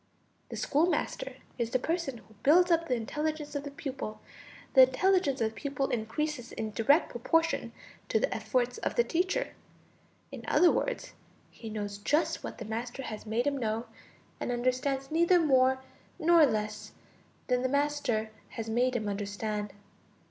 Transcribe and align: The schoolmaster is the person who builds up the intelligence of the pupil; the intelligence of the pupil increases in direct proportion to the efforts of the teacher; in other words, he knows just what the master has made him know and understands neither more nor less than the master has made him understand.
The 0.49 0.55
schoolmaster 0.55 1.35
is 1.59 1.69
the 1.69 1.77
person 1.77 2.17
who 2.17 2.33
builds 2.41 2.71
up 2.71 2.87
the 2.87 2.95
intelligence 2.95 3.53
of 3.53 3.61
the 3.63 3.69
pupil; 3.69 4.19
the 4.73 4.81
intelligence 4.81 5.41
of 5.41 5.49
the 5.53 5.55
pupil 5.55 5.89
increases 5.91 6.51
in 6.51 6.71
direct 6.71 7.11
proportion 7.11 7.71
to 8.09 8.19
the 8.19 8.33
efforts 8.33 8.79
of 8.79 8.95
the 8.95 9.03
teacher; 9.03 9.53
in 10.31 10.43
other 10.47 10.71
words, 10.71 11.13
he 11.51 11.69
knows 11.69 11.99
just 11.99 12.43
what 12.43 12.57
the 12.57 12.65
master 12.65 13.03
has 13.03 13.27
made 13.27 13.45
him 13.45 13.59
know 13.59 13.85
and 14.39 14.51
understands 14.51 15.11
neither 15.11 15.39
more 15.39 15.77
nor 16.17 16.47
less 16.47 16.93
than 17.45 17.61
the 17.61 17.69
master 17.69 18.31
has 18.49 18.67
made 18.67 18.95
him 18.95 19.07
understand. 19.07 19.71